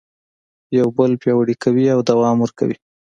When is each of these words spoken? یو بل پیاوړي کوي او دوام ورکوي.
یو 0.79 0.87
بل 0.97 1.11
پیاوړي 1.21 1.55
کوي 1.63 1.85
او 1.95 1.99
دوام 2.09 2.37
ورکوي. 2.41 2.77